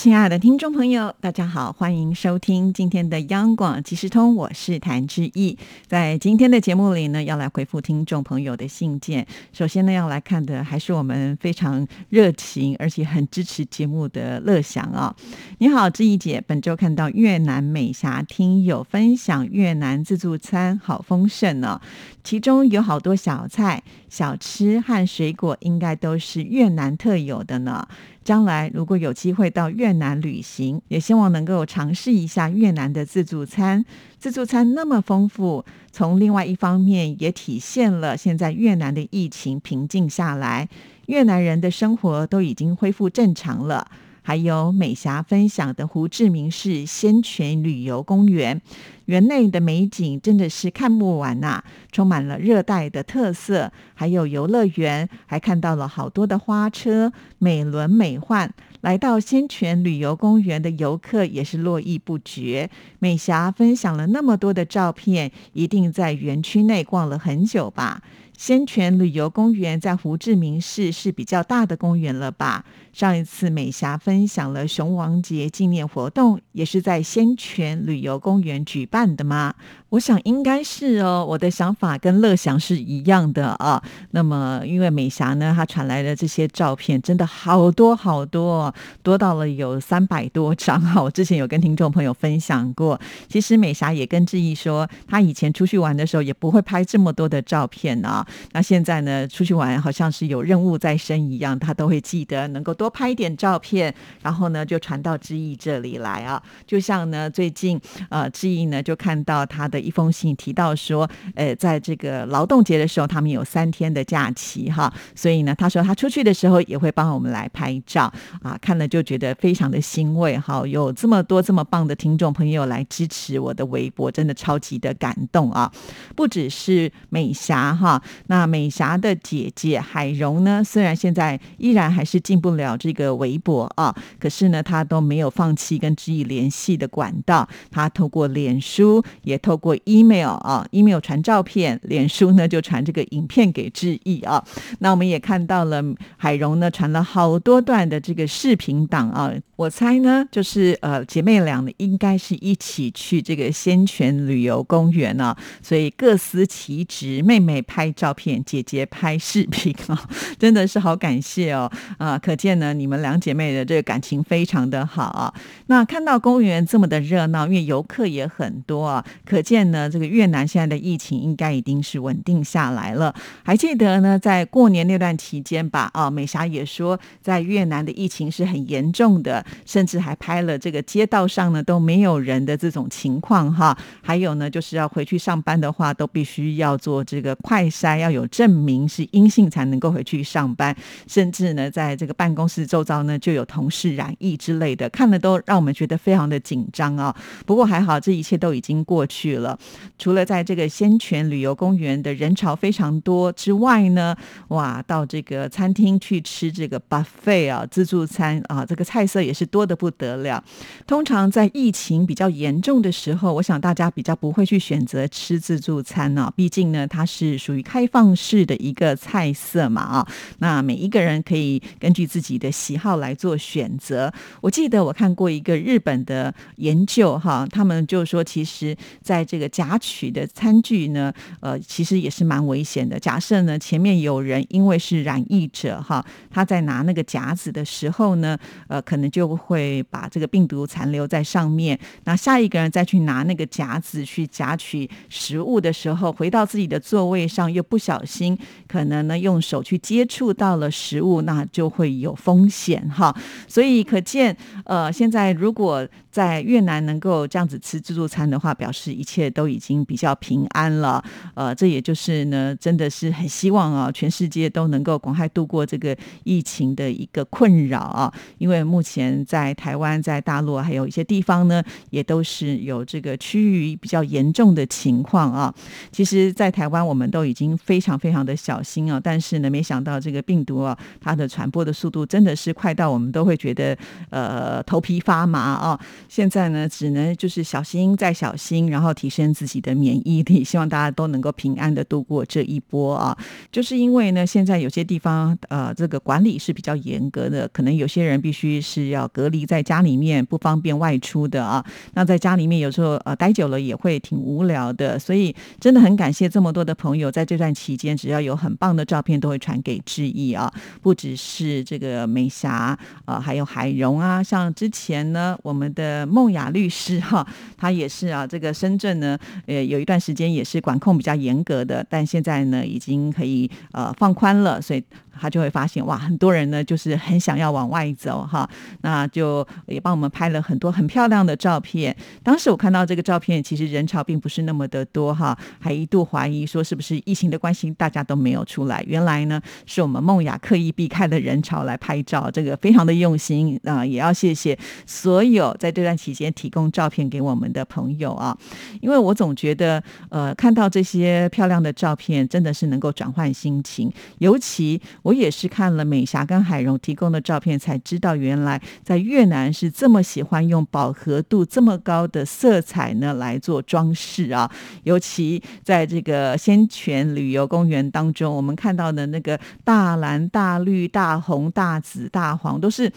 [0.00, 5.58] 亲爱的听众朋友，大家好，欢迎收听今天的央广即时通，我是谭志毅。
[5.88, 9.26] 在今天的节目里呢，要来回复听众朋友的信件。
[9.52, 15.14] 首先呢，要来看的还是我们非常热情而且很支持节目的乐享啊。
[15.58, 21.78] 你好，志毅姐，本周看到越南美霞听友分享越南自助餐好丰盛呢，
[22.24, 27.86] 其中有好多小菜、小吃和水果，应该都是越南特有的呢。
[28.30, 33.84] 将来如果有机会到越南旅行，也希望能够尝试一下越南的自助餐。
[34.20, 40.68] 自助餐那么丰富，从另外一方面也体现了现在越南的疫情平静下来，
[41.06, 43.90] 越南人的生活都已经恢复正常了。
[44.30, 48.62] 还有美霞分享的胡志明市仙泉旅游公园，
[49.06, 58.48] 园内的美景真的是看不完呐，充满了热带的特色，还有游乐园，还看到了好多的花车，美轮美奂。
[58.82, 62.70] 来到仙泉旅游公园的游客也是络绎不绝。
[63.00, 68.00] 美霞分享了那么多的照片，一定在园区内逛了很久吧。
[68.40, 72.64] 仙泉旅游公园在胡志明市是比较大的公园了吧？
[72.90, 79.54] 上一次美霞分享了雄王节纪念活动，也是在仙泉旅游公园举办的吗？
[79.90, 81.24] 我想应该是哦。
[81.28, 83.82] 我的想法跟乐祥是一样的啊。
[84.12, 91.02] 那么因为美霞呢，她传来的这些照片真的好多好多，多到了有三百多张哈。
[91.02, 98.26] 我之前有跟听众朋友分享过，其实美霞也跟志毅说，她以前出去玩的时候也不会拍这么多的照片啊。
[98.52, 103.92] 那现在呢，出去玩好像是有任务在身一样，他都会记得能够多拍一点照片，
[104.22, 106.40] 然后呢就传到志毅这里来啊。
[106.64, 109.80] 就像呢最近呃志毅呢就看到他的。
[109.80, 125.72] 一封信提到说，呃，在这个劳动节的时候，他们有三天的假期哈，所以呢，他说他出去的时候也会帮我们来拍照啊，看了就觉得非常的欣慰哈，有这么多这么棒的听众朋友来支持我的微博，真的超级的感动啊！
[126.14, 144.44] 不只是美霞哈，那美霞的姐姐海蓉呢，虽然现在依然还是进不了这个微博啊，可是呢，她都没有放弃跟知意联系的管道，她透过脸书，也透过 email 啊，email 传照片，脸书呢就传这个影片给志毅啊。
[144.80, 145.82] 那我们也看到了
[146.16, 149.32] 海蓉呢传了好多段的这个视频档啊。
[149.56, 162.18] 我猜呢，就是呃姐妹俩呢应该是一起去这个仙泉旅游公园呢，所以各司其职，妹妹拍照照片，姐姐拍视频啊，真的是好感谢哦 啊！
[162.18, 165.32] 可见呢你们两姐妹的这个感情非常的好啊。
[165.66, 169.60] 那看到公园这么的热闹，因为游客也很多啊，可见。
[169.70, 173.14] 呢，这个越南现在的疫情应该已经是稳定下来了。
[173.44, 183.76] 还记得呢，在过年那段期间吧，啊，美霞也说，在越南的疫情是很严重的，甚至还拍了这个街道上呢都没有人的这种情况哈。
[184.02, 190.74] 还有呢，就是要回去上班的话，都必须要做这个快筛，要有证明是阴性才能够回去上班。
[191.06, 197.14] 甚至呢，在这个办公室周遭呢，就有同事染疫之类的，看了都让我们觉得非常的紧张啊。
[197.46, 199.58] 不过还好，这一切都已经过去了。
[199.98, 204.16] 除了在这个仙泉旅游公园的人潮非常多之外呢，
[204.48, 210.42] 哇，到这个餐厅去吃这个 buffet 啊，自助餐啊，这个菜色也是多的不得了。
[210.86, 220.08] 通常在疫情比较严重的时候，我想大家比较不会去选择吃自助餐呢，毕竟呢，它是属于开开放式的一个菜色嘛啊，
[220.40, 224.12] 那每一个人可以根据自己的喜好来做选择。
[224.42, 233.00] 我记得我看过一个日本的研究哈，他们就说，其实在这个夹取的餐具呢，呃，其实也是蛮危险的。
[233.00, 238.36] 假设呢，前面有人因为是染疫者哈，他在拿那个夹子的时候呢，
[238.68, 241.80] 呃，可能就会把这个病毒残留在上面。
[242.04, 248.36] 那下一个人再去拿那个夹子去夹取食物的时候，回到自己的座位上，又不小心
[248.66, 253.16] 可能呢用手去接触到了食物，那就会有风险哈。
[253.46, 261.02] 所以可见，呃，现在如果在越南能够这样子吃自助餐的话，表示一切都已经比较平安了。
[261.34, 268.12] 呃，这也就是呢，真的是很希望啊，全世界都能够广快度过这个疫情的一个困扰啊。
[268.38, 275.54] 因为目前在台湾、在大陆还有一些地方呢，也都是有这个区域比较严重的情况啊。
[275.92, 283.76] 其实，在台湾我们都已经非常非常的小心啊，但是呢，没想到这个病毒啊，它的传播的速度真的是快到我们都会觉得
[284.10, 285.80] 呃头皮发麻啊。
[286.10, 293.16] 现在呢，只能就是小心再小心，然后提升自己的免疫力，希望大家都能够平安的度过这一波啊。
[293.52, 301.64] 就是因为呢，现在有些地方呃，这个管理是比较严格的，可能有些人必须是要隔离在家里面，不方便外出的啊。
[301.94, 310.52] 那在家里面有时候呃待久了也会挺无聊的，所以真的很感谢这么多的朋友在这段期间，只要有很棒的照片都会传给志毅啊。
[310.82, 315.99] 不只是这个美霞啊，还有海荣啊，像之前呢，我们的。
[316.06, 317.26] 孟雅律师哈，
[317.56, 324.82] 他也是啊，这个深圳呢，呃，有一段时间也是管控比较严格的，但现在呢，已经可以呃放宽了，所以。
[325.20, 328.48] 他就会发现哇，很多人呢就是很想要往外走哈，
[328.80, 331.94] 那就也帮我们拍了很多很漂亮的照片。
[332.22, 338.82] 当时我看到这个照片，其实人潮并不是那么的多哈，还一度怀疑说是不是疫情的关系，大家都没有出来。
[338.86, 343.84] 原来呢，是我们梦雅刻意避开了人潮来拍照，这个非常的用心啊！
[343.84, 348.34] 也要谢谢所有在这段期间提供照片给我们的朋友啊，
[348.80, 355.09] 因为我总觉得呃，看到这些漂亮的照片，真的是能够转换心情，尤其我。
[355.10, 364.48] 我也是看了美霞跟海荣提供的照片，才知道原来在越南是这么喜欢用饱和度这么高的色彩呢来做装饰啊。
[364.84, 372.92] 尤其在这个仙泉旅游公园当中，我们看到的那个大蓝、大绿、大红、大紫、大黄，都是。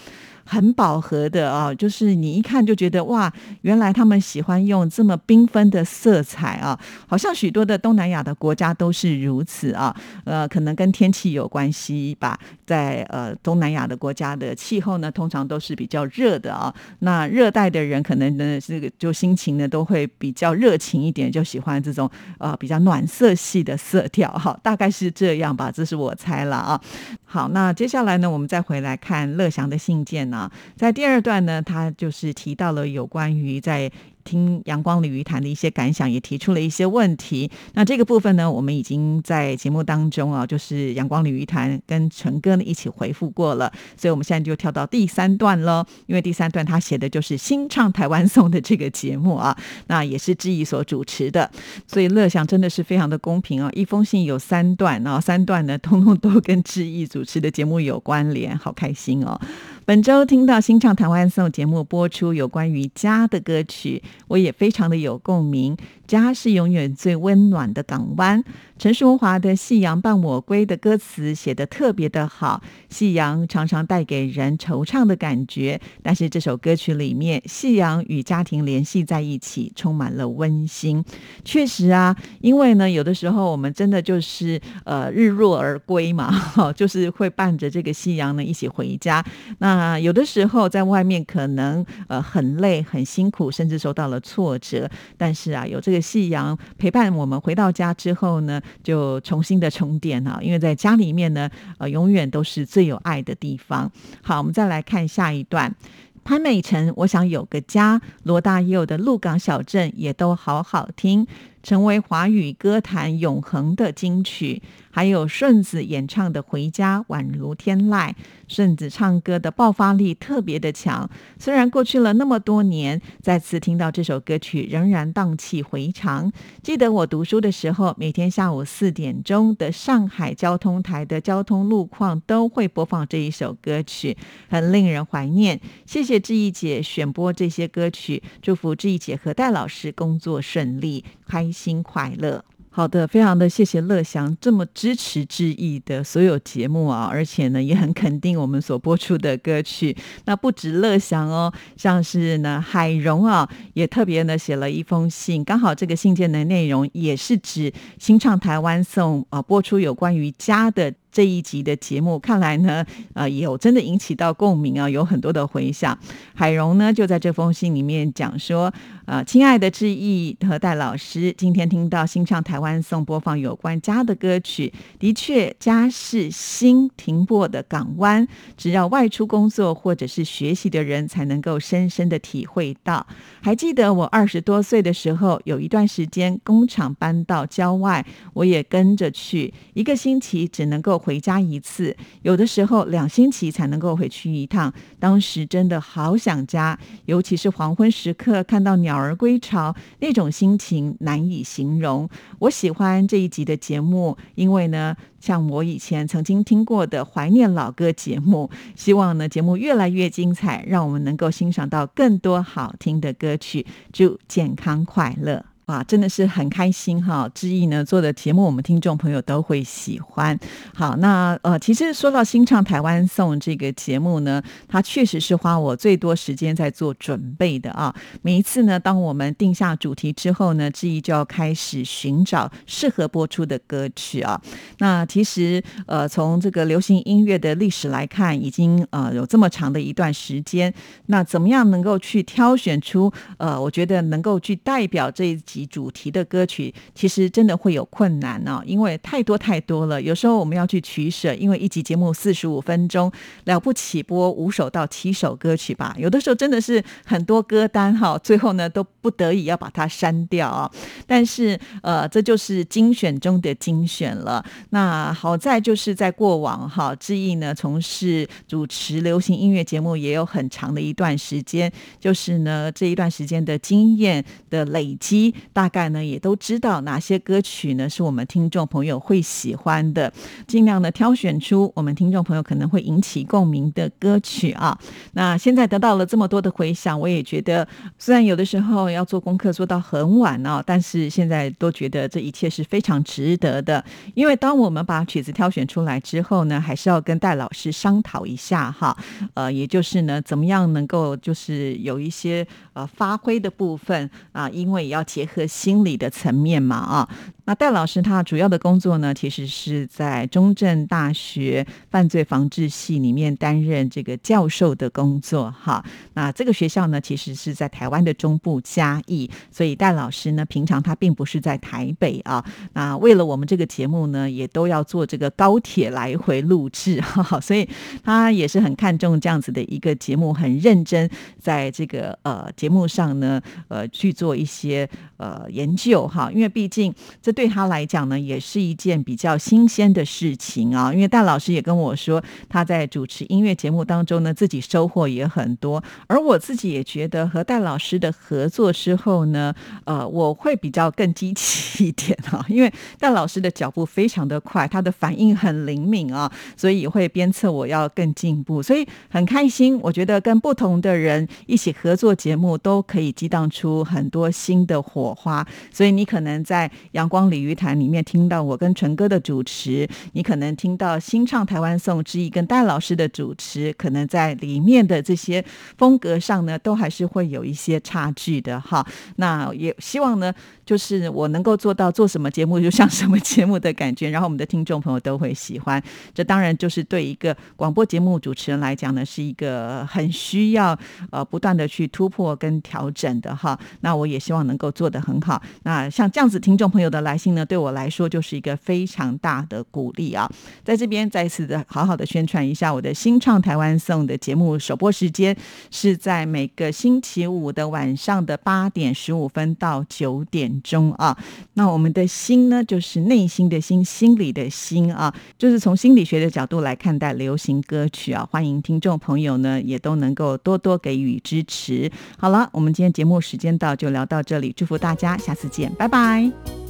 [0.45, 3.31] 很饱和的啊，就是你一看就觉得哇，
[3.61, 9.95] 原来他们喜欢用这么缤纷的色彩啊，好像许多的东南亚的国家都是如此啊。
[10.25, 16.73] 呃，可能跟天气有关系吧，在呃东南亚的国家的气候呢，通常都是比较热的啊。
[16.99, 26.79] 那热带的人可能呢，这个就心情呢都会比较热情一点，就喜欢这种呃比较暖色系的色调哈，大概是这样吧，这是我猜了啊。
[27.23, 33.91] 好，那接下来呢，我们再回来看乐祥的信件呢，在第二段呢，他就是提到了有关于在。
[34.25, 37.51] 听阳光鲤鱼谈的一些感想，也提出了一些问题。
[37.73, 43.69] 那这个部分呢，我们已经在节目当中啊，就是阳光鲤鱼谈跟陈哥呢一起回复过了。
[43.97, 45.85] 所以，我们现在就跳到第三段了。
[46.05, 49.53] 因为第三段他写的就是新唱台湾颂的这个节目啊，
[49.87, 51.51] 那也是志毅所主持的。
[51.85, 53.69] 所以，乐享真的是非常的公平啊！
[53.73, 59.37] 一封信有三段啊，三段呢，通通都跟志毅主持的节目有关联，好开心哦。
[59.85, 65.75] 本周听到新唱台湾颂节目播出有关于家的歌曲，我也非常的有共鸣。
[66.07, 68.41] 家是永远最温暖的港湾。
[68.83, 81.01] 陈淑华的《夕阳伴我归》的歌词写得特别的好，夕阳常常带给人惆怅的感觉，但是这首歌曲里面，夕阳与家庭联系在一起，充满了温馨。
[81.45, 86.33] 确实啊，因为呢，有的时候我们真的就是呃日落而归嘛，
[86.75, 89.23] 就是会伴着这个夕阳呢一起回家。
[89.59, 98.59] 那有的时候在外面可能呃很累、很辛苦，甚至受到了挫折，但是啊，有这个夕阳陪伴我们回到家之后呢。
[98.81, 103.91] 就重新的充电啊，因为在家里面呢，呃，永远都是最有爱的地方。
[104.21, 105.75] 好，我们再来看下一段。
[106.23, 108.01] 潘美辰，我想有个家。
[108.23, 111.27] 罗大佑的《鹿港小镇》也都好好听。
[111.63, 114.61] 成为华语歌坛永恒的金曲，
[114.91, 118.13] 还有顺子演唱的《回家》宛如天籁。
[118.49, 126.31] 顺子唱歌的爆发力特别的强，虽然过去了那么多年，再次听到这首歌曲仍然荡气回肠。
[126.61, 134.15] 记得我读书的时候，每天下午四点钟的上海交通台的交通路况都会播放这一首歌曲，
[134.49, 135.59] 很令人怀念。
[135.87, 141.03] 谢谢志毅姐选播这些歌曲，祝福志毅姐和戴老师工作顺利。
[141.25, 149.95] 开心快乐，好的，非常的谢谢乐祥这么支持志毅的所有节目啊，而且呢也很肯定我们所播出的歌曲。
[150.25, 160.91] 那不止乐祥哦，像是呢海荣啊，也特别呢写了一封信，刚好这个信件的内容也是指新唱台湾颂啊播出有关于家的。
[161.13, 165.97] 这一集的节目，看来呢，呃，有真的引起到共鸣啊，有很多的回响。
[166.33, 168.73] 海荣呢就在这封信里面讲说，
[169.05, 178.27] 呃，亲爱的志毅和戴老师，今天听到新唱台湾颂播放有关家的歌曲，的确家是心停泊的港湾，
[178.57, 183.05] 只要外出工作或者是学习的人才能够深深的体会到。
[183.39, 188.03] 还记得我二十多岁的时候，有一段时间工厂搬到郊外，
[188.33, 191.02] 我也跟着去，一个星期只能够。
[191.03, 194.73] 回家一次，有的时候两星期才能够回去一趟。
[194.99, 202.09] 当时真的好想家，尤其是黄昏时刻看到鸟儿归巢，那种心情难以形容。
[202.39, 213.65] 我喜欢这一集的节目，因为呢，像我以前曾经听过的怀念老歌节目，希望呢节目越来越精彩，让我们能够欣赏到更多好听的歌曲。
[213.91, 215.52] 祝健康快乐。
[215.67, 217.29] 哇，真的是很开心哈！
[217.33, 220.37] 志毅呢做的节目，我们听众朋友都会喜欢。
[220.75, 227.95] 好，那呃，其实说到新唱台湾颂这个节目呢，它确实是花我最多时间在做准备的啊。
[228.21, 234.41] 每一次呢，当我们定下主题之后呢，志毅就要开始寻找适合播出的歌曲啊。
[234.79, 240.73] 那其实呃，从这个流行音乐的历史来看，已经呃有这么长的一段时间。
[241.05, 245.41] 那怎么样能够去挑选出呃，我觉得能够去代表这一。
[245.53, 250.01] 及主题的歌曲，其实真的会有困难呢，因为太多太多了。
[250.01, 253.11] 有时候我们要去取舍，因为一集节目四十五分钟，
[253.43, 255.95] 了不起播五首到七首歌曲吧。
[255.99, 260.71] 有的时候真的是很多歌单哈，最后呢都不得已要把它删掉啊。
[261.05, 264.43] 但是呃，这就是精选中的精选了。
[264.71, 275.33] 那好在就是在过往哈，志毅呢从事主持流行音乐节目也有很长的一段时间，就是呢这一段时间的经验的累积。
[275.51, 280.11] 大概呢也都知道哪些歌曲呢是我们听众朋友会喜欢的，
[280.47, 284.77] 尽量的挑选出我们听众朋友可能会引起共鸣的歌曲啊。
[285.11, 287.67] 那现在得到了这么多的回响，我也觉得
[287.99, 293.83] 虽然有的时候要做功课做到很晚哦，但是现在都觉得这一切是非常值得的。
[294.13, 298.97] 因为当我们把曲子挑选出来之后呢，还是要跟戴老师商讨一下哈，
[299.33, 305.32] 呃，也就是呢怎么样能够就是有一些呃发挥的部分啊，因为也要结合。
[305.33, 307.09] 和心理的层面嘛，啊。
[307.45, 315.83] 那戴老师他主要的工作呢，其实是在中正大学犯罪防治系里面担任这个教授的工作哈。
[316.13, 322.41] 那这个学校呢，其实是在台湾的中部嘉义，所以戴老师呢，平常他并不是在台北啊。
[322.71, 327.67] 那为了我们这个节目呢，也都要坐这个高铁来回录制哈，哈所以
[328.05, 337.32] 他也是很看重这样子的一个节目，很认真在这个呃节目上呢，呃去做一些呃研究哈，因为毕竟这。
[337.33, 340.93] 对他来讲呢，也是一件比较新鲜的事情啊。
[340.93, 345.83] 因为戴老师也跟我说，他在主持音乐节目当中呢，自己收获也很多。
[346.05, 349.53] 而我自己也觉得，和戴老师的合作之后呢，
[349.85, 352.45] 呃，我会比较更积极一点啊。
[352.47, 358.61] 因为戴老师的脚步非常的快，他的反应很灵敏啊，所以会鞭策我要更进步。
[358.61, 365.43] 所以很开心，我觉得跟不同的人一起合作节目，都可以激荡出很多新的火花。
[365.71, 367.22] 所以你可能在阳光。
[367.29, 375.43] 鲤鱼潭里面听到我跟纯哥的主持，你可能听到新唱台湾颂之一跟戴老师的主持，可能在里面的这些
[375.77, 378.85] 风格上呢，都还是会有一些差距的哈。
[379.17, 380.33] 那也希望呢。
[380.65, 385.83] 就是我能够做到做什么节目就像什么节目的感觉，然后我们的听众朋友都会喜欢。
[386.13, 390.77] 这当然就是对一个广播节目主持人来讲呢，是一个很需要
[391.11, 393.59] 呃不断的去突破跟调整的哈。
[393.81, 395.43] 那我也希望能够做得很好。
[395.63, 400.29] 那像这样子听众朋友的来信呢，对我来说就是一个非常大的鼓励啊。
[400.63, 405.35] 在这边再次的好好的宣传一下我的新创台湾颂的节目首播时间
[405.71, 410.53] 是在每个星期五的晚上的八点十五分到九点。
[410.63, 411.17] 钟啊，
[411.55, 418.27] 那我们的心呢，就是内心的心，心里的心啊，就是从心理学的角度来看待流行歌曲啊。
[418.31, 421.91] 欢迎听众朋友呢，也都能够多多给予支持。
[422.17, 426.62] 好了，我们今天节目时间到，就聊到这里，祝福大家，下次见，拜拜。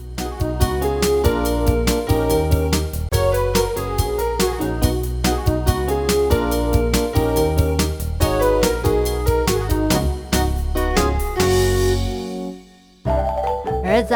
[13.94, 14.16] 儿子，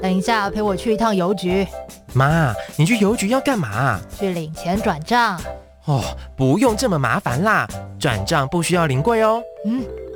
[0.00, 1.66] 等一下陪我去一趟邮局。
[2.14, 4.00] 妈，你去邮局要干嘛？
[4.18, 5.38] 去领钱转账。
[5.84, 6.02] 哦，
[6.34, 9.42] 不用这么麻烦啦，转账不需要临柜哦。
[9.66, 9.84] 嗯，